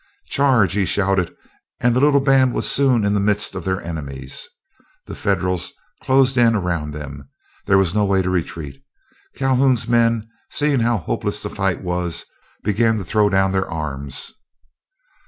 "Charge!" 0.29 0.73
he 0.73 0.85
shouted, 0.85 1.31
and 1.79 1.95
the 1.95 1.99
little 1.99 2.21
band 2.21 2.55
were 2.55 2.63
soon 2.63 3.05
in 3.05 3.13
the 3.13 3.19
midst 3.19 3.53
of 3.53 3.63
their 3.63 3.79
enemies. 3.81 4.49
The 5.05 5.13
Federals 5.13 5.73
closed 6.01 6.37
in 6.39 6.55
around 6.55 6.89
them. 6.89 7.29
There 7.67 7.77
was 7.77 7.93
no 7.93 8.03
way 8.03 8.23
to 8.23 8.29
retreat. 8.31 8.83
Calhoun's 9.35 9.87
men, 9.87 10.27
seeing 10.49 10.79
how 10.79 10.97
hopeless 10.97 11.43
the 11.43 11.51
fight 11.51 11.83
was, 11.83 12.25
began 12.63 12.97
to 12.97 13.03
throw 13.05 13.29
down 13.29 13.51
their 13.51 13.69
arms. 13.69 14.33